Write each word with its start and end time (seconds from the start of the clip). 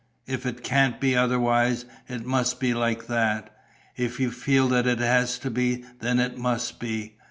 If 0.25 0.47
it 0.47 0.63
can't 0.63 0.99
be 0.99 1.15
otherwise, 1.15 1.85
it 2.09 2.25
must 2.25 2.59
be 2.59 2.73
like 2.73 3.05
that. 3.05 3.53
If 3.95 4.19
you 4.19 4.31
feel 4.31 4.67
that 4.69 4.87
it 4.87 4.97
has 4.97 5.37
to 5.37 5.51
be, 5.51 5.83
then 5.99 6.17
it 6.19 6.39
must 6.39 6.79
be. 6.79 7.17